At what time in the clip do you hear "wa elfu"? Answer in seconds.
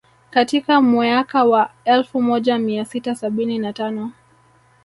1.43-2.21